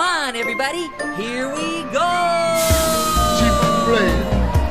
[0.00, 0.88] Come on, everybody.
[1.14, 2.10] Here we go.
[3.36, 4.16] S'il vous plaît,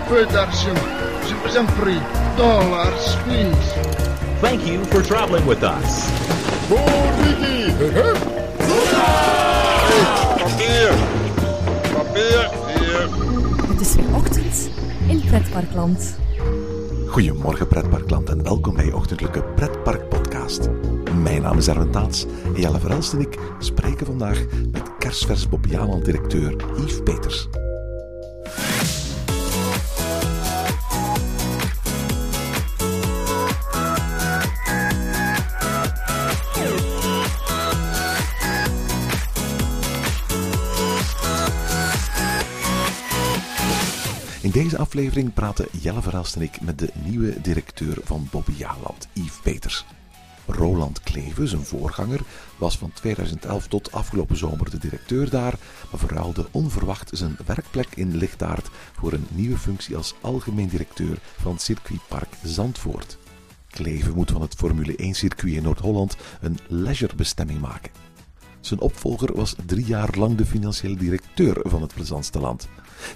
[0.10, 0.74] peu d'argent.
[1.28, 2.02] Je vous en prie.
[2.36, 3.74] Dollars, please.
[4.42, 6.10] Thank you for traveling with us.
[6.68, 7.70] Papier!
[11.94, 12.50] Papier!
[12.68, 13.10] Hier!
[13.68, 14.70] Het is weer ochtend
[15.08, 16.18] in Pretparkland.
[17.08, 20.70] Goedemorgen pretparkland en welkom bij je ochtendelijke pretpark podcast.
[21.24, 22.26] Mijn naam is Erwin Taats
[22.56, 24.40] en Jelle Verhelst en ik spreken vandaag
[24.72, 27.48] met kerstvers Bobbejaanland directeur Yves Peters.
[44.42, 49.40] In deze aflevering praten Jelle Verhelst en ik met de nieuwe directeur van Bobbejaanland, Yves
[49.44, 49.86] Peters.
[50.52, 52.22] Roland Kleven, zijn voorganger,
[52.58, 55.56] was van 2011 tot afgelopen zomer de directeur daar,
[55.92, 61.60] maar verruilde onverwacht zijn werkplek in Lichtaard voor een nieuwe functie als algemeen directeur van
[61.60, 63.18] circuitpark Zandvoort.
[63.70, 67.92] Kleven moet van het Formule 1-circuit in Noord-Holland een leisurebestemming maken.
[68.60, 72.68] Zijn opvolger was drie jaar lang de financiële directeur van het plezantste land,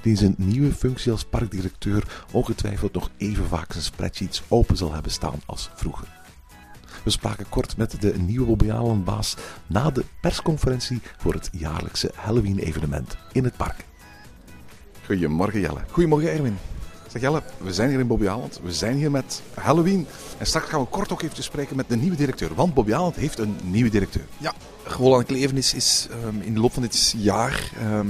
[0.01, 4.93] die in zijn nieuwe functie als parkdirecteur ongetwijfeld nog even vaak zijn spreadsheets open zal
[4.93, 6.22] hebben staan als vroeger.
[7.03, 9.35] We spraken kort met de nieuwe Bobbejaanland-baas
[9.67, 13.85] na de persconferentie voor het jaarlijkse Halloween-evenement in het park.
[15.05, 15.79] Goedemorgen Jelle.
[15.89, 16.57] Goedemorgen Erwin.
[17.07, 18.59] Zeg Jelle, we zijn hier in Bobbejaanland.
[18.63, 20.07] We zijn hier met Halloween.
[20.37, 22.55] En straks gaan we kort ook even spreken met de nieuwe directeur.
[22.55, 24.25] Want Bobbejaanland heeft een nieuwe directeur.
[24.37, 28.07] Ja, Roland Kleven is, is ehm, in de loop van dit jaar ehm,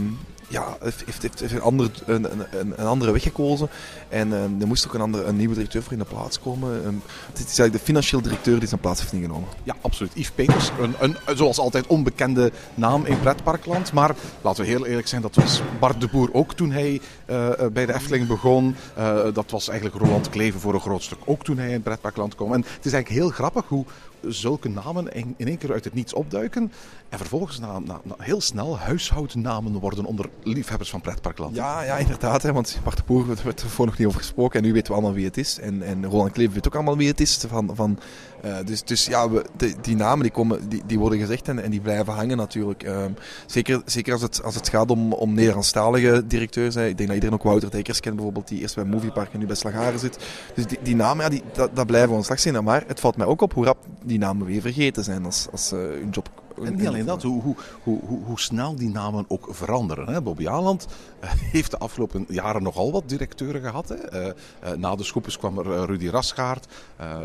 [0.54, 3.70] ja, heeft, heeft, heeft een, ander, een, een, een andere weg gekozen.
[4.10, 6.84] En ehm, er moest ook een, andere, een nieuwe directeur voor in de plaats komen.
[6.84, 6.96] Ehm,
[7.28, 9.50] het is eigenlijk de financieel directeur die zijn plaats heeft ingenomen.
[9.64, 10.12] Ja, absoluut.
[10.14, 13.94] Yves Peters, een, een, zoals altijd onbekende naam in pretparkland.
[13.94, 17.50] Maar laten we heel eerlijk zijn, dat was Bart de Boer ook toen hij uh,
[17.74, 18.76] bij de Efteling begon.
[18.98, 22.36] Uh, dat was eigenlijk Roland Kleven voor een groot stuk ook toen hij in pretparkland
[22.36, 22.54] kwam.
[22.54, 23.86] En het is eigenlijk heel grappig hoe
[24.28, 26.72] zulke namen in, in één keer uit het niets opduiken.
[27.14, 27.82] En vervolgens na,
[28.18, 31.56] heel snel huishoudnamen worden onder liefhebbers van pretparkland.
[31.56, 32.42] Ja, ja inderdaad.
[32.42, 34.60] Hè, want Bart de Boer, we hebben er voor nog niet over gesproken.
[34.60, 35.60] En nu weten we allemaal wie het is.
[35.60, 37.46] En, en Roland Kleven weet ook allemaal wie het is.
[37.48, 38.00] Van, van,
[38.46, 41.72] uh, dus, dus ja, de, die namen die, komen, die, die worden gezegd en, en
[41.72, 42.84] die blijven hangen natuurlijk.
[42.84, 43.06] Uh,
[43.46, 46.76] zeker zeker als, het, als het gaat om, om Nederlandstalige directeurs.
[46.76, 46.88] Hè.
[46.88, 49.46] Ik denk dat iedereen ook Wouter Dekers kent bijvoorbeeld, die eerst bij Moviepark en nu
[49.46, 50.18] bij Slagaren zit.
[50.56, 52.64] Dus die, die namen, ja, die, dat, dat blijven ons slag zijn.
[52.64, 55.74] Maar het valt mij ook op hoe rap die namen weer vergeten zijn als, als
[55.74, 56.30] uh, hun job
[56.64, 60.08] en niet alleen dat, hoe, hoe, hoe, hoe, snel die namen ook veranderen.
[60.08, 60.22] Hè?
[60.22, 60.88] Bobby Aland
[61.56, 63.90] heeft de afgelopen jaren nogal wat directeuren gehad.
[63.90, 64.26] Hè?
[64.26, 64.26] Uh,
[64.64, 66.68] uh, na de Schoepers kwam er Rudy Rasgaard.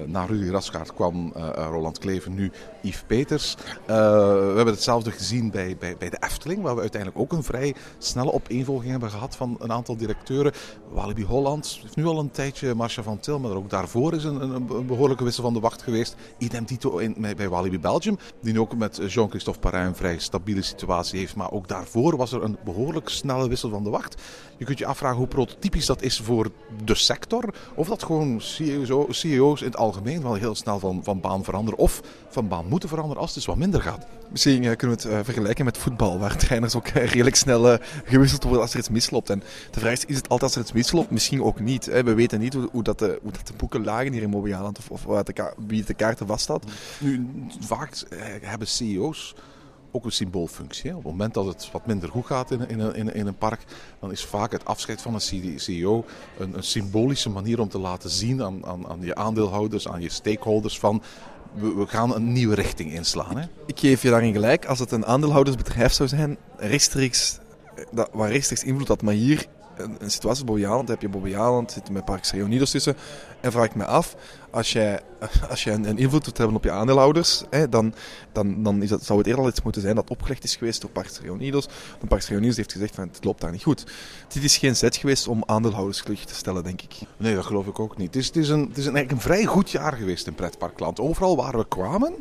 [0.07, 2.51] Na Rudy Rasgaard kwam Roland Kleven, nu
[2.83, 3.57] Yves Peters.
[3.87, 7.75] we hebben hetzelfde gezien bij, bij, bij de Efteling, waar we uiteindelijk ook een vrij
[7.99, 10.53] snelle opeenvolging hebben gehad van een aantal directeuren.
[10.93, 14.43] Walibi Holland heeft nu al een tijdje Marcia van Til, maar ook daarvoor is een,
[14.43, 16.17] een, een behoorlijke wissel van de wacht geweest.
[16.39, 20.63] Idem dito in, bij Walibi Belgium, die nu ook met Jean-Christophe Parrain een vrij stabiele
[20.63, 21.37] situatie heeft.
[21.37, 24.23] Maar ook daarvoor was er een behoorlijk snelle wissel van de wacht.
[24.57, 26.51] Je kunt je afvragen hoe prototypisch dat is voor
[26.85, 27.55] de sector.
[27.75, 31.79] Of dat gewoon CEO's, CEO's in het algemeen wel heel snel van, van baan veranderen.
[31.79, 34.07] Of van baan moeten veranderen als het dus wat minder gaat.
[34.31, 36.19] Misschien uh, kunnen we het uh, vergelijken met voetbal.
[36.19, 39.31] Waar trainers ook uh, redelijk snel gewisseld worden als er iets misloopt.
[39.31, 41.11] En de vraag is, is het altijd als er iets misloopt?
[41.11, 41.87] Misschien ook niet.
[41.87, 42.03] Hè?
[42.03, 44.79] We weten niet hoe, hoe, dat de, hoe dat de boeken lagen hier in Mobialand.
[44.79, 46.65] Of, of de wie de kaarten vast had.
[46.99, 47.27] Nu,
[47.61, 47.93] vaak
[48.41, 49.08] hebben CEO's
[49.91, 50.91] ook een symboolfunctie.
[50.91, 53.65] Op het moment dat het wat minder goed gaat in, in, in, in, een park,
[54.01, 56.05] dan is vaak het afscheid van een CEO
[56.39, 60.09] een, een symbolische manier om te laten zien aan, aan, aan, je aandeelhouders, aan je
[60.09, 61.03] stakeholders van
[61.53, 63.37] we, we gaan een nieuwe richting inslaan.
[63.37, 63.47] Hè.
[63.67, 67.39] Ik geef je daarin gelijk, als het een aandeelhoudersbedrijf zou zijn, rechtstreeks,
[67.91, 69.47] dat, waar rechtstreeks invloed had, maar hier
[69.79, 72.97] een, situatie Bobby Aland, heb je Bobby Aland, zit met Parks Reunidos tussen.
[73.41, 74.17] En vraag ik me af,
[74.51, 75.01] als jij,
[75.51, 77.95] als jij een, invloed wilt hebben op je aandeelhouders, hè, dan,
[78.33, 80.81] dan, dan is dat, zou het eerder al iets moeten zijn dat opgelegd is geweest
[80.81, 81.69] door Parks Reunidos.
[81.99, 83.87] Dan Parks Reunidos heeft gezegd van het loopt daar niet goed.
[84.29, 86.95] Dit is geen zet geweest om aandeelhouders te stellen, denk ik.
[87.17, 88.07] Nee, dat geloof ik ook niet.
[88.07, 91.01] Het is, het is, een, het is eigenlijk een vrij goed jaar geweest in pretparkland.
[91.01, 92.15] Overal waar we kwamen,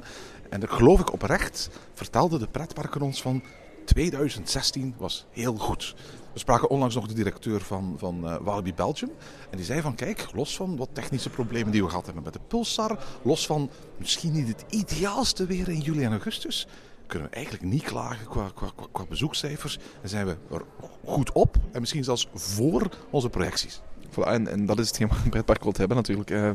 [0.50, 3.42] en dat geloof ik oprecht, vertelden de pretparken ons van
[3.88, 5.96] 2016 was heel goed.
[6.34, 9.12] We spraken onlangs nog de directeur van, van uh, Walibi Belgium.
[9.50, 12.34] En die zei van kijk, los van wat technische problemen die we gehad hebben met
[12.34, 13.00] de Pulsar.
[13.22, 16.68] Los van misschien niet het ideaalste weer in juli en augustus.
[17.06, 19.80] Kunnen we eigenlijk niet klagen qua, qua, qua, bezoekcijfers.
[20.02, 20.62] En zijn we er
[21.06, 21.58] goed op.
[21.72, 23.82] En misschien zelfs voor onze projecties.
[24.26, 26.30] En, en dat is hetgeen wat een pretpark wilt hebben natuurlijk.
[26.30, 26.54] Uh, uh,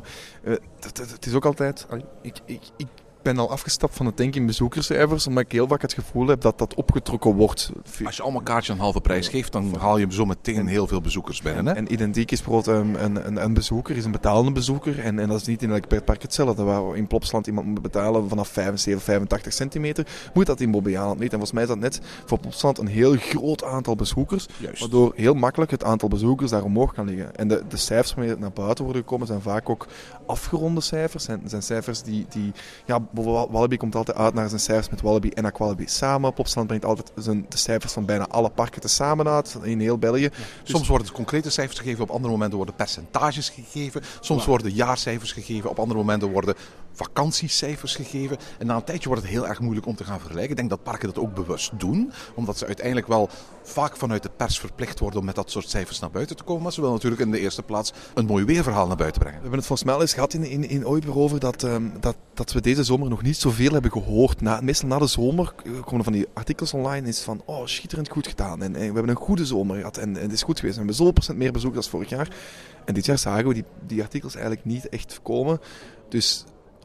[0.80, 1.86] het, het, het is ook altijd...
[2.22, 2.88] Ik, ik, ik
[3.22, 6.40] ben al afgestapt van het denken in bezoekerscijfers, omdat ik heel vaak het gevoel heb
[6.40, 7.70] dat dat opgetrokken wordt.
[8.04, 11.00] Als je allemaal kaartjes een halve prijs geeft, dan haal je zo meteen heel veel
[11.00, 11.66] bezoekers binnen.
[11.66, 11.72] Hè?
[11.72, 14.98] En identiek is bijvoorbeeld een, een, een bezoeker, is een betalende bezoeker.
[14.98, 16.62] En, en dat is niet in elk park hetzelfde.
[16.62, 21.32] Waar in Plopsland iemand moet betalen vanaf 75, 85 centimeter, moet dat in Bobbejaanland niet.
[21.32, 24.46] En volgens mij is dat net voor Plopsland een heel groot aantal bezoekers.
[24.58, 24.80] Juist.
[24.80, 27.36] Waardoor heel makkelijk het aantal bezoekers daar omhoog kan liggen.
[27.36, 29.86] En de, de cijfers waarmee naar buiten worden gekomen zijn vaak ook
[30.26, 31.24] afgeronde cijfers.
[31.24, 32.52] Zijn, zijn cijfers die, die
[32.84, 36.32] ja, Wallaby komt altijd uit naar zijn cijfers met Wallaby en Aqualiby samen.
[36.32, 40.28] Plopsland brengt altijd zijn, de cijfers van bijna alle parken tezamen uit in heel België.
[40.28, 44.02] Dus Soms worden concrete cijfers gegeven, op andere momenten worden percentages gegeven.
[44.20, 46.54] Soms worden jaarcijfers gegeven, op andere momenten worden
[46.92, 48.36] vakantiecijfers gegeven.
[48.58, 50.50] En na een tijdje wordt het heel erg moeilijk om te gaan vergelijken.
[50.50, 53.28] Ik denk dat parken dat ook bewust doen, omdat ze uiteindelijk wel
[53.62, 56.62] vaak vanuit de pers verplicht worden om met dat soort cijfers naar buiten te komen.
[56.62, 59.38] Maar ze willen natuurlijk in de eerste plaats een mooi weerverhaal naar buiten brengen.
[59.38, 62.16] We hebben het volgens mij al eens gehad in, in, in over dat, ehm, dat,
[62.34, 64.40] dat we deze zomer nog niet zoveel hebben gehoord.
[64.40, 68.08] Na, meestal na de zomer komen er van die artikels online is van oh, schitterend
[68.08, 68.62] goed gedaan.
[68.62, 70.74] En, we hebben een goede zomer gehad en, het is goed geweest.
[70.74, 72.36] We hebben zoveel procent meer bezoek dan vorig jaar.
[72.84, 75.60] En dit jaar zagen we die, die artikels eigenlijk niet echt komen.
[76.08, 76.44] Dus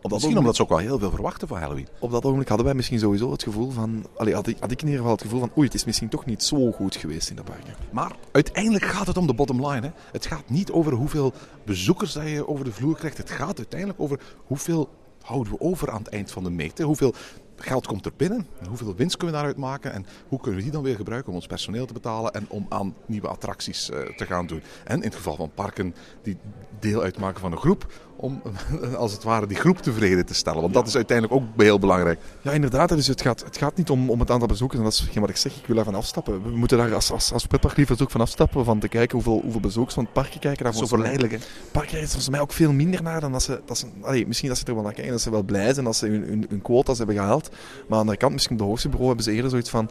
[0.10, 1.88] dat Misschien ogenblik- omdat ze ook wel heel veel verwachten van Halloween.
[2.00, 4.06] op dat ogenblik hadden wij misschien sowieso het gevoel van...
[4.18, 5.52] Allee, had, ik, had ik in ieder geval het gevoel van...
[5.58, 7.74] Oei, het is misschien toch niet zo goed geweest in de parken.
[7.92, 9.82] Maar uiteindelijk gaat het om de bottom line.
[9.88, 9.92] Hè.
[10.12, 11.34] Het gaat niet over hoeveel
[11.66, 13.18] bezoekers dat je over de vloer krijgt.
[13.18, 14.90] Het gaat uiteindelijk over hoeveel
[15.22, 16.78] houden we over aan het eind van de meet.
[16.78, 16.84] hè.
[16.84, 17.14] Hoeveel
[17.60, 18.48] geld komt er binnen?
[18.60, 19.94] En hoeveel winst kunnen we daaruit maken?
[19.94, 22.66] En hoe kunnen we die dan weer gebruiken om ons personeel te betalen en om
[22.70, 24.62] aan nieuwe attracties eh, te gaan doen?
[24.84, 26.38] En in het geval van parken die
[26.80, 28.42] deel uitmaken van een groep, om
[28.98, 30.62] als het ware die groep tevreden te stellen.
[30.62, 32.20] Want dat is uiteindelijk ook heel belangrijk.
[32.42, 32.90] Ja, inderdaad.
[32.90, 34.80] Dus het gaat, het gaat niet om, om het aantal bezoekers.
[34.80, 35.56] En dat is geen wat ik zeg.
[35.56, 36.44] Ik wil daarvan afstappen.
[36.44, 38.66] We moeten daar als, als, als pretparkliefhebbers ook van afstappen.
[38.66, 40.64] Van te kijken hoeveel, hoeveel bezoekers van het parkje kijken.
[40.64, 41.44] Daar Zo volgens mij- verleidelijk.
[41.44, 41.72] Hè?
[41.72, 43.62] park kijkt er volgens mij ook veel minder naar dan dat ze...
[43.66, 45.86] Dat ze allee, misschien dat ze er wel naar kijken, dat ze wel blij zijn
[45.86, 47.50] dat ze hun, hun, hun quota's hebben gehaald.
[47.50, 49.90] Maar aan de andere kant, misschien op de hoogste bureau hebben ze eerder zoiets van...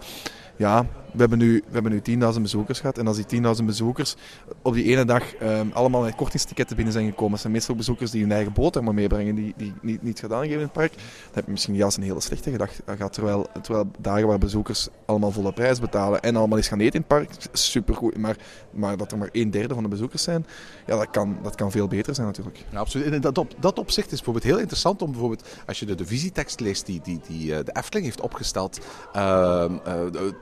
[0.56, 0.86] Ja,
[1.16, 2.98] we hebben nu, we hebben nu 10.000 bezoekers gehad.
[2.98, 4.16] En als die 10.000 bezoekers
[4.62, 7.38] op die ene dag ehm, allemaal met kortingstiketten binnen zijn gekomen...
[7.38, 10.56] zijn meestal bezoekers die hun eigen boot maar meebrengen, die, die niet, niet gedaan geven
[10.56, 10.92] in het park.
[10.92, 13.12] Dan heb je misschien juist een hele slechte gedag gehad.
[13.12, 17.00] Terwijl, terwijl dagen waar bezoekers allemaal volle prijs betalen en allemaal eens gaan eten in
[17.00, 18.16] het park, supergoed.
[18.16, 18.36] Maar,
[18.70, 20.46] maar dat er maar een derde van de bezoekers zijn,
[20.86, 22.64] ja, dat kan, dat kan veel beter zijn natuurlijk.
[22.70, 23.12] Ja, absoluut.
[23.12, 26.06] En dat, op, dat opzicht is bijvoorbeeld heel interessant om bijvoorbeeld, als je de, de
[26.06, 28.80] visietekst leest die, die, die eh, de Efteling heeft opgesteld
[29.12, 29.94] ehm, eh,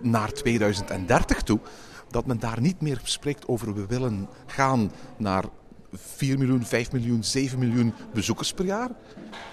[0.04, 1.60] naar 2030 toe,
[2.10, 5.44] dat men daar niet meer spreekt over we willen gaan naar
[5.92, 8.90] 4 miljoen, 5 miljoen, 7 miljoen bezoekers per jaar.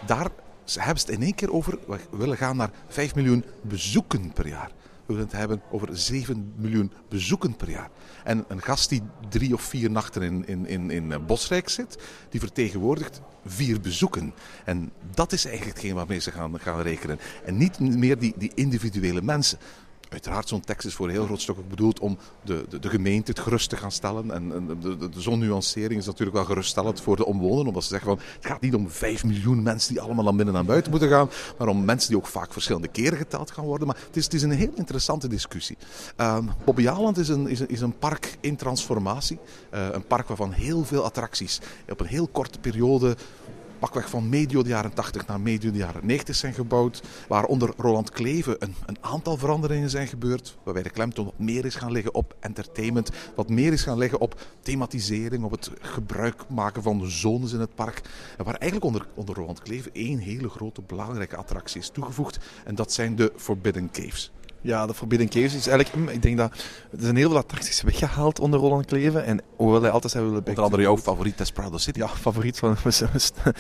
[0.06, 0.30] Daar
[0.74, 4.48] hebben ze het in één keer over, we willen gaan naar 5 miljoen bezoeken per
[4.48, 4.72] jaar.
[5.06, 7.90] We willen het hebben over 7 miljoen bezoeken per jaar.
[8.24, 11.98] En een gast die drie of vier nachten in, in, in, in Bosrijk zit,
[12.30, 14.34] die vertegenwoordigt vier bezoeken.
[14.66, 17.20] En dat is eigenlijk hetgeen waarmee ze gaan, gaan rekenen.
[17.46, 19.58] En niet meer die, die individuele mensen.
[20.12, 23.32] Uiteraard, zo'n tekst is voor heel groot stuk ook bedoeld om de, de, de gemeente
[23.32, 24.32] het gerust te gaan stellen.
[24.32, 27.68] En, de, de, de zo'n nuancering is natuurlijk wel geruststellend voor de omwonenden.
[27.68, 30.56] Omdat ze zeggen van, het gaat niet om 5 miljoen mensen die allemaal naar binnen
[30.56, 31.30] en buiten moeten gaan.
[31.58, 33.88] Maar om mensen die ook vaak verschillende keren geteld gaan worden.
[33.88, 35.78] Maar het is, het is een heel interessante discussie.
[36.18, 39.40] Um, Bobbejaanland is een, is, is een park in transformatie.
[39.74, 41.60] Uh, een park waarvan heel veel attracties
[41.90, 43.16] op een heel korte periode
[43.82, 47.02] pakweg van medio de jaren 80 naar medio de jaren 90 zijn gebouwd.
[47.28, 50.58] Waar onder Roland Kleven een, een, aantal veranderingen zijn gebeurd.
[50.64, 53.10] Waarbij de klemtoon wat meer is gaan liggen op entertainment.
[53.36, 55.44] Wat meer is gaan liggen op thematisering.
[55.44, 58.02] Op het gebruik maken van de zones in het park.
[58.38, 62.40] En waar eigenlijk onder, onder Roland Kleven één hele grote belangrijke attractie is toegevoegd.
[62.66, 64.32] En dat zijn de Forbidden Caves.
[64.64, 66.12] Ja, de Forbidden Caves is eigenlijk...
[66.12, 66.52] Ik denk dat
[66.92, 69.26] er zijn heel veel attracties weggehaald onder Roland Kleven.
[69.26, 70.46] En hoewel hij altijd zou willen...
[70.46, 72.00] Onder andere jouw favoriet Desperado City.
[72.00, 72.76] Ja, favoriet van...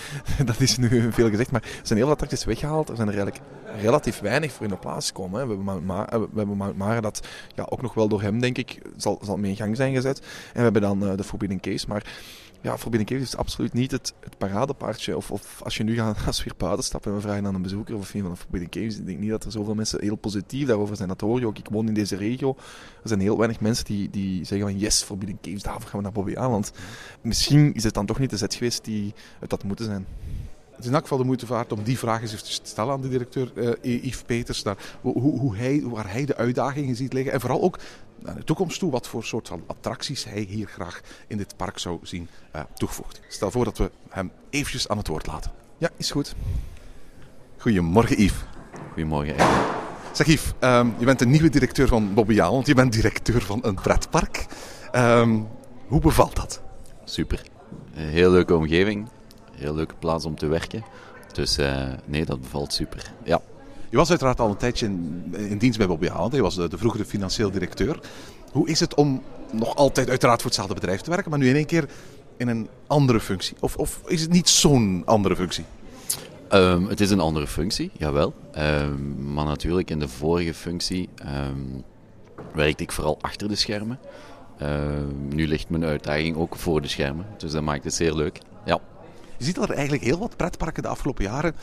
[0.45, 1.51] dat is nu veel gezegd.
[1.51, 2.89] Maar er zijn heel veel attracties weggehaald.
[2.89, 3.45] Er zijn er eigenlijk
[3.81, 5.39] relatief weinig voor in de plaats gekomen.
[5.39, 5.47] Hè.
[5.47, 8.39] We hebben Mount Mara, we hebben Mount Mara dat ja, ook nog wel door hem,
[8.39, 10.19] denk ik, zal, zal mee in gang zijn gezet.
[10.19, 11.85] En we hebben dan uh, de Forbidden Caves.
[11.85, 12.03] Maar
[12.61, 15.17] ja, Forbidden Caves is absoluut niet het, het paradepaardje.
[15.17, 17.55] Of, of als je nu gaat als we hier buiten stappen en we vragen aan
[17.55, 20.01] een bezoeker of een van de Forbidden Caves, ik denk niet dat er zoveel mensen
[20.01, 21.09] heel positief daarover zijn.
[21.09, 21.57] Dat hoor je ook.
[21.57, 22.55] Ik woon in deze regio.
[23.01, 26.03] Er zijn heel weinig mensen die, die zeggen van yes, Forbidden Caves, daarvoor gaan we
[26.03, 26.71] naar Bobby Aland.
[27.21, 30.05] Misschien is het dan toch niet de zet geweest die het had moeten zijn.
[30.71, 33.01] Het is in elk geval de moeite waard om die vraag eens te stellen aan
[33.01, 34.63] de directeur uh, Yves Peters.
[34.63, 37.33] Naar hoe, hoe hij, waar hij de uitdagingen ziet liggen.
[37.33, 37.79] En vooral ook
[38.19, 41.77] naar de toekomst toe wat voor soort van attracties hij hier graag in dit park
[41.77, 43.21] zou zien uh, toegevoegd.
[43.27, 45.51] Stel voor dat we hem eventjes aan het woord laten.
[45.77, 46.35] Ja, is goed.
[47.57, 48.43] Goedemorgen Yves.
[48.93, 49.35] Goedemorgen.
[50.11, 53.59] Zeg Yves, um, je bent de nieuwe directeur van Bobby want je bent directeur van
[53.61, 54.45] een pretpark.
[54.95, 55.47] Um,
[55.87, 56.61] hoe bevalt dat?
[57.05, 57.41] Super.
[57.95, 59.07] Een heel leuke omgeving.
[59.51, 60.83] Heel leuke plaats om te werken.
[61.33, 63.13] Dus uh, nee, dat bevalt super.
[63.23, 63.41] Ja.
[63.89, 66.35] Je was uiteraard al een tijdje in, in dienst bij Bobby Haaland.
[66.35, 67.99] Je was de, de vroegere financieel directeur.
[68.51, 71.55] Hoe is het om nog altijd uiteraard voor hetzelfde bedrijf te werken, maar nu in
[71.55, 71.89] één keer
[72.37, 73.57] in een andere functie?
[73.59, 75.65] Of, of is het niet zo'n andere functie?
[76.53, 78.33] Um, het is een andere functie, jawel.
[78.57, 81.09] Um, maar natuurlijk in de vorige functie
[81.47, 81.83] um,
[82.53, 83.99] werkte ik vooral achter de schermen.
[85.29, 88.39] nu ligt mijn uitdaging ook voor de schermen, dus dat maakt het zeer leuk.
[88.65, 88.79] Ja.
[89.37, 91.55] Je ziet dat er eigenlijk heel wat pretparken de afgelopen jaren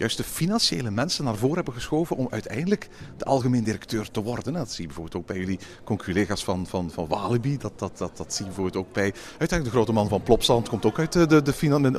[0.00, 4.52] juist de financiële mensen naar voren hebben geschoven om uiteindelijk de algemeen directeur te worden.
[4.52, 7.58] Dat zie je bijvoorbeeld ook bij jullie conculega's van, van, van Walibi.
[7.58, 10.68] Dat, dat, dat, dat zie je bijvoorbeeld ook bij uiteindelijk de grote man van Plopsand.
[10.68, 11.52] Komt ook uit de, de, de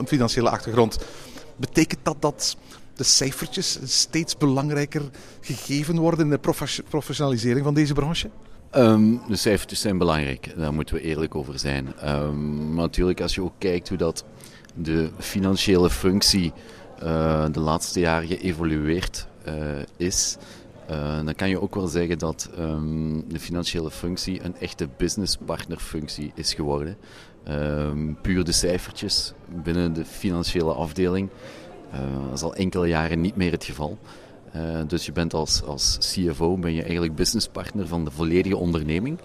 [0.06, 0.98] financiële achtergrond.
[1.56, 2.58] Betekent dat dat
[2.96, 5.02] de cijfertjes steeds belangrijker
[5.42, 8.30] gegeven worden in de professionalisering van deze branche?
[8.76, 11.94] Um, de cijfertjes zijn belangrijk, daar moeten we eerlijk over zijn.
[12.06, 14.26] Um, maar natuurlijk, als je ook kijkt hoe dat
[14.76, 16.54] de financiële functie
[17.04, 19.54] uh, de laatste jaren geëvolueerd uh,
[19.98, 20.38] is,
[20.92, 26.32] uh, dan kan je ook wel zeggen dat um, de financiële functie een echte businesspartnerfunctie
[26.36, 26.98] is geworden.
[27.50, 29.34] Um, puur de cijfertjes
[29.64, 31.30] binnen de financiële afdeling.
[32.26, 33.98] dat is al enkele jaren niet meer het geval.
[34.88, 39.20] dus je bent als, als CFO ben je eigenlijk businesspartner van de volledige onderneming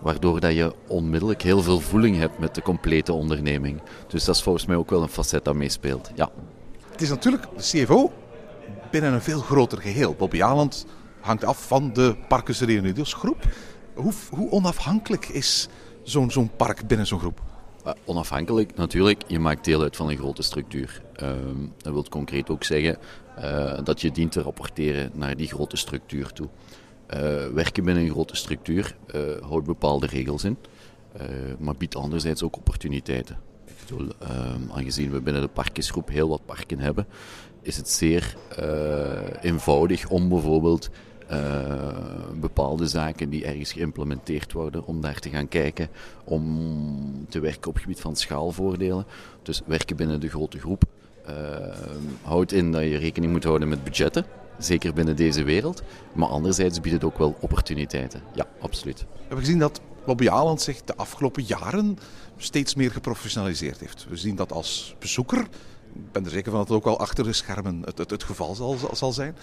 [0.00, 3.80] waardoor dat je onmiddellijk heel veel voeling hebt met de complete onderneming.
[4.06, 6.10] Dus dat is volgens mij ook wel een facet dat meespeelt.
[6.14, 6.30] Ja.
[6.90, 8.12] Het is natuurlijk CFO
[8.90, 10.14] binnen een veel groter geheel.
[10.14, 10.86] Bobby Aland
[11.20, 13.44] hangt af van de Parkes Reunidos groep.
[13.94, 15.68] Hoe, hoe onafhankelijk is
[16.10, 17.40] zo'n zo'n park binnen zo'n groep?
[17.86, 19.22] Uh, onafhankelijk, natuurlijk.
[19.26, 21.02] Je maakt deel uit van een grote structuur.
[21.22, 21.30] Uh,
[21.76, 22.98] dat wil concreet ook zeggen
[23.38, 26.48] uh, dat je dient te rapporteren naar die grote structuur toe.
[27.14, 28.96] Uh, werken binnen een grote structuur
[29.40, 30.56] houdt bepaalde regels in,
[31.58, 33.38] maar biedt anderzijds ook opportuniteiten.
[34.18, 37.06] Ehm, aangezien we binnen de parkjesgroep heel wat parken hebben,
[37.62, 38.36] is het zeer
[39.40, 40.90] eenvoudig om bijvoorbeeld
[41.32, 41.96] uh,
[42.40, 45.88] bepaalde zaken die ergens geïmplementeerd worden, om daar te gaan kijken,
[46.24, 49.06] om te werken op het gebied van schaalvoordelen.
[49.42, 50.84] Dus werken binnen de grote groep
[51.28, 51.34] uh,
[52.22, 54.24] houdt in dat je rekening moet houden met budgetten,
[54.58, 55.82] zeker binnen deze wereld.
[56.12, 58.22] Maar anderzijds biedt het ook wel opportuniteiten.
[58.34, 58.98] Ja, absoluut.
[58.98, 61.98] We hebben gezien dat Bobby Aland zich de afgelopen jaren
[62.36, 64.06] steeds meer geprofessionaliseerd heeft.
[64.08, 65.38] We zien dat als bezoeker.
[65.94, 68.22] Ik ben er zeker van dat het ook al achter de schermen het, het, het
[68.22, 69.36] geval zal, zal zijn.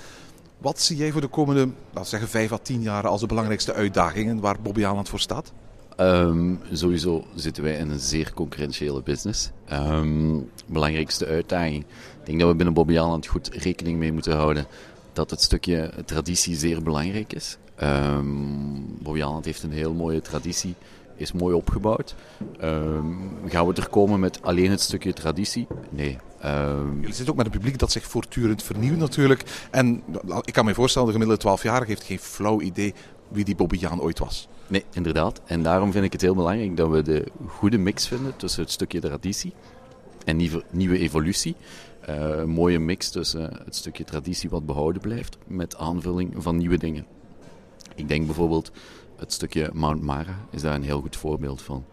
[0.57, 3.73] Wat zie jij voor de komende, laten zeggen, vijf à tien jaar als de belangrijkste
[3.73, 5.51] uitdagingen waar Bobby Aland voor staat?
[5.99, 9.49] Um, sowieso zitten wij in een zeer concurrentiële business.
[9.71, 11.83] Um, belangrijkste uitdaging.
[12.19, 14.65] Ik denk dat we binnen Bobby Aland goed rekening mee moeten houden
[15.13, 17.57] dat het stukje traditie zeer belangrijk is.
[17.83, 20.75] Um, Bobby Aland heeft een heel mooie traditie
[21.15, 22.15] is mooi opgebouwd.
[23.47, 25.67] Gaan we er komen met alleen het stukje traditie?
[25.89, 26.17] Nee.
[26.45, 26.99] Um...
[26.99, 29.67] Jullie zitten ook met een publiek dat zich voortdurend vernieuwt natuurlijk.
[29.71, 30.03] En
[30.41, 32.93] ik kan me voorstellen, de gemiddelde 12-jarige heeft geen flauw idee
[33.27, 34.47] wie die Bobby Jaan ooit was.
[34.67, 35.41] Nee, inderdaad.
[35.45, 38.71] En daarom vind ik het heel belangrijk dat we de goede mix vinden tussen het
[38.71, 39.53] stukje traditie
[40.25, 41.55] en nieuwe, nieuwe evolutie.
[42.09, 46.77] Uh, een mooie mix tussen het stukje traditie wat behouden blijft met aanvulling van nieuwe
[46.77, 47.05] dingen.
[47.95, 48.71] Ik denk bijvoorbeeld
[49.17, 51.85] het stukje Mount Mara is daar een heel goed voorbeeld van.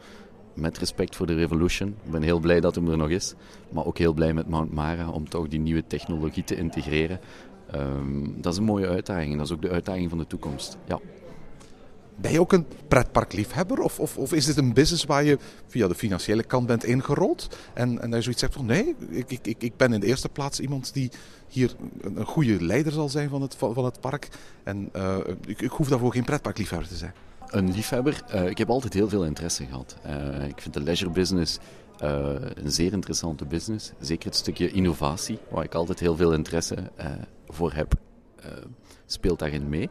[0.54, 1.88] Met respect voor de Revolution.
[2.04, 3.34] Ik ben heel blij dat hem er nog is.
[3.70, 7.20] Maar ook heel blij met Mount Mara om toch die nieuwe technologie te integreren.
[7.74, 9.36] Um, dat is een mooie uitdaging.
[9.36, 10.76] Dat is ook de uitdaging van de toekomst.
[10.84, 11.00] Ja.
[12.16, 13.80] Ben je ook een pretparkliefhebber?
[13.80, 17.56] Of, of, of is dit een business waar je via de financiële kant bent ingerold?
[17.74, 20.60] En, en je zoiets zegt van nee, ik, ik, ik ben in de eerste plaats
[20.60, 21.10] iemand die
[21.48, 24.28] hier een, goede leider zal zijn van het, van, het park.
[24.62, 25.16] En uh,
[25.46, 27.14] ik, ik hoef daarvoor geen pretparkliefhebber te zijn.
[27.52, 28.22] Een liefhebber?
[28.34, 29.96] Uh, ik heb altijd heel veel interesse gehad.
[30.06, 31.58] Uh, ik vind de leisure business
[32.54, 33.92] een zeer interessante business.
[34.00, 36.76] Zeker het stukje innovatie, waar ik altijd heel veel interesse
[37.48, 37.94] voor heb,
[39.06, 39.90] speelt daarin mee.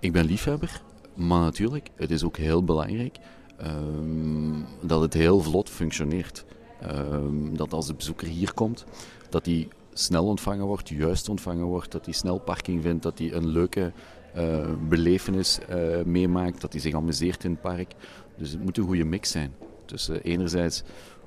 [0.00, 0.82] Ik ben liefhebber.
[1.14, 3.18] Maar natuurlijk, het is ook heel belangrijk
[3.66, 6.44] um, dat het heel vlot functioneert.
[6.90, 8.84] Um, dat als de bezoeker hier komt,
[9.28, 13.32] dat hij snel ontvangen wordt, juist ontvangen wordt, dat hij snel parking vindt, dat hij
[13.32, 13.92] een leuke
[14.36, 17.92] uh, belevenis uh, meemaakt, dat hij zich amuseert in het park.
[18.36, 19.54] Dus het moet een goede mix zijn.
[19.84, 20.82] Tussen enerzijds,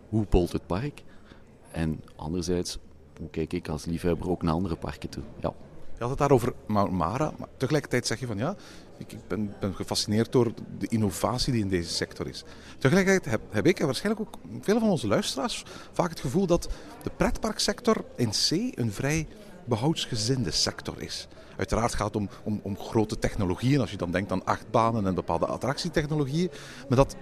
[0.09, 1.03] hoe polt het park?
[1.71, 2.77] En anderzijds,
[3.19, 5.23] hoe kijk ik als liefhebber ook naar andere parken toe?
[5.39, 5.53] Ja.
[5.95, 6.53] Je had het daarover
[6.91, 8.55] Mara, maar tegelijkertijd zeg je van ja,
[8.97, 12.43] ik, ik ben, ben, gefascineerd door de innovatie die in deze sector is.
[12.77, 16.69] Tegelijkertijd heb, heb, ik en waarschijnlijk ook veel van onze luisteraars vaak het gevoel dat
[17.03, 19.27] de pretparksector in C een vrij
[19.65, 21.27] behoudsgezinde sector is.
[21.57, 25.15] Uiteraard gaat het om, om, om grote technologieën, als je dan denkt aan achtbanen en
[25.15, 26.49] bepaalde attractietechnologieën,
[26.87, 27.15] maar dat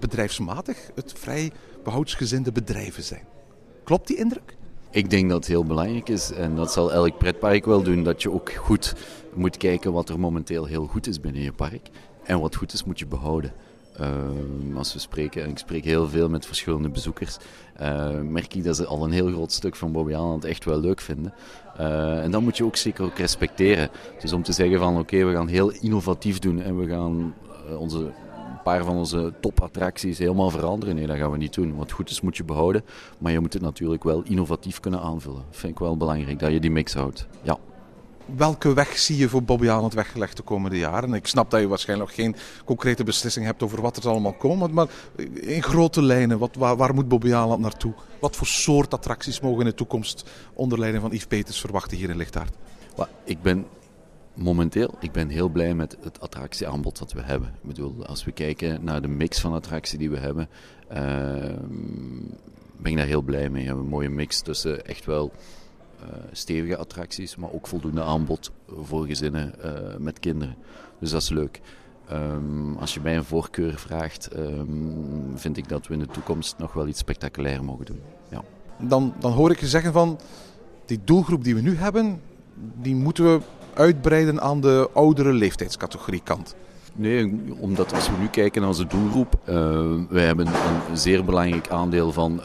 [0.00, 1.52] bedrijfsmatig het vrij
[1.84, 3.24] behoudsgezinde bedrijven zijn.
[3.84, 4.56] Klopt die indruk?
[4.90, 8.22] Ik denk dat het heel belangrijk is, en dat zal elk pretpark wel doen, dat
[8.22, 8.94] je ook goed
[9.34, 11.88] moet kijken wat er momenteel heel goed is binnen je park.
[12.24, 13.52] En wat goed is, moet je behouden.
[14.00, 17.36] Uh, als we spreken, en ik spreek heel veel met verschillende bezoekers,
[17.80, 20.80] uh, merk ik dat ze al een heel groot stuk van Bobby Aland echt wel
[20.80, 21.34] leuk vinden.
[21.80, 23.90] Uh, en dat moet je ook zeker ook respecteren.
[24.20, 27.34] Dus om te zeggen van oké, we gaan heel innovatief doen en we gaan
[27.78, 30.94] onze, een paar van onze topattracties helemaal veranderen.
[30.94, 31.76] Nee, dat gaan we niet doen.
[31.76, 32.84] Wat goed is moet je behouden,
[33.18, 35.44] maar je moet het natuurlijk wel innovatief kunnen aanvullen.
[35.50, 37.26] Vind ik wel belangrijk, dat je die mix houdt.
[37.42, 37.58] Ja
[38.36, 41.14] welke weg zie je voor Bobby Aland weggelegd de komende jaren?
[41.14, 44.72] Ik snap dat je waarschijnlijk nog geen concrete beslissing hebt over wat er allemaal komt.
[44.72, 44.86] Maar
[45.34, 47.94] in grote lijnen, wat, waar, moet Bobby Aland naartoe?
[48.20, 52.10] Wat voor soort attracties mogen in de toekomst onder leiding van Yves Peters verwachten hier
[52.10, 52.54] in Lichtaard?
[53.24, 53.66] Ik ben
[54.34, 57.48] momenteel ik ben heel blij met het attractieaanbod dat we hebben.
[57.48, 60.48] Ik bedoel, als we kijken naar de mix van attractie die we hebben,
[60.92, 60.96] uh,
[62.76, 63.60] ben ik daar heel blij mee.
[63.60, 65.32] We hebben een mooie mix tussen echt wel
[66.32, 68.50] stevige attracties, maar ook voldoende aanbod
[68.82, 70.56] voor gezinnen uh, met kinderen.
[70.98, 71.60] Dus dat is leuk.
[72.12, 76.58] Um, als je mij een voorkeur vraagt, um, vind ik dat we in de toekomst
[76.58, 78.00] nog wel iets spectaculair mogen doen.
[78.28, 78.42] Ja.
[78.78, 80.18] Dan, dan hoor ik je zeggen van,
[80.84, 82.20] die doelgroep die we nu hebben,
[82.82, 83.40] die moeten we
[83.74, 86.54] uitbreiden aan de oudere leeftijdscategorie kant.
[86.94, 89.54] Nee, omdat als we nu kijken naar onze doelgroep, uh,
[90.08, 92.40] wij hebben een zeer belangrijk aandeel van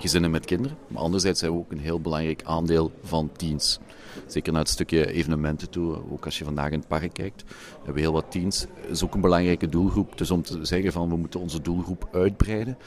[0.00, 0.76] gezinnen met kinderen.
[0.88, 3.78] Maar anderzijds hebben we ook een heel belangrijk aandeel van teens.
[4.26, 7.44] Zeker naar het stukje evenementen toe, ook als je vandaag in het park kijkt,
[7.76, 8.66] hebben we heel wat teens.
[8.80, 10.18] Dat is ook een belangrijke doelgroep.
[10.18, 12.78] Dus om te zeggen van we moeten onze doelgroep uitbreiden.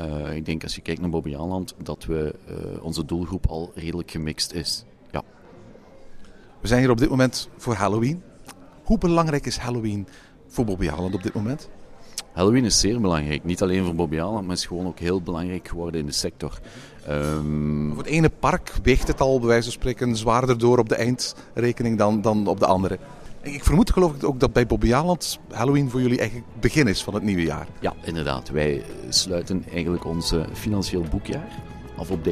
[0.00, 4.10] Uh, ik denk als je kijkt naar Bobbejaanland dat we, uh, onze doelgroep al redelijk
[4.10, 4.84] gemixt is.
[5.10, 5.22] Ja.
[6.60, 8.22] We zijn hier op dit moment voor Halloween.
[8.84, 10.06] Hoe belangrijk is Halloween
[10.46, 11.68] voor Bobbejaanland op dit moment?
[12.34, 13.44] Halloween is zeer belangrijk.
[13.44, 16.58] Niet alleen voor Bobby Aland, maar is gewoon ook heel belangrijk geworden in de sector.
[17.08, 17.88] Um...
[17.88, 20.94] Voor het ene park weegt het al, bij wijze van spreken, zwaarder door op de
[20.94, 22.98] eindrekening dan, dan op de andere.
[23.42, 26.86] Ik vermoed geloof ik ook dat bij Bobby Aland Halloween voor jullie eigenlijk het begin
[26.86, 27.66] is van het nieuwe jaar.
[27.80, 28.48] Ja, inderdaad.
[28.48, 31.48] Wij sluiten eigenlijk ons eh, financieel boekjaar
[31.96, 32.30] af op 30-9.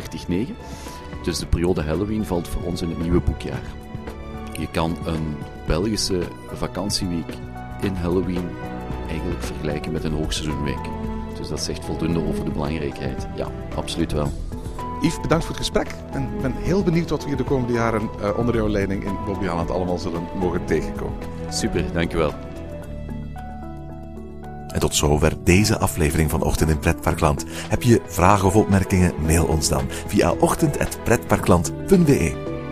[1.22, 3.62] Dus de periode Halloween valt voor ons in het nieuwe boekjaar.
[4.58, 5.36] Je kan een
[5.66, 7.34] Belgische vakantieweek
[7.80, 8.48] in Halloween
[9.12, 10.88] eigenlijk vergelijken met een hoogseizoenweek.
[11.38, 13.26] Dus dat zegt voldoende over de belangrijkheid.
[13.36, 14.32] Ja, absoluut wel.
[15.00, 15.94] Yves, bedankt voor het gesprek.
[16.12, 19.04] En ik ben heel benieuwd wat we hier de komende jaren uh, onder jouw leiding
[19.04, 21.16] in Bobbejaanland allemaal zullen mogen tegenkomen.
[21.48, 22.32] Super, dankjewel.
[24.68, 27.44] En tot zover deze aflevering van Ochtend in Pretparkland.
[27.68, 29.12] Heb je vragen of opmerkingen?
[29.26, 32.51] Mail ons dan via ochtend.pretparkland.be.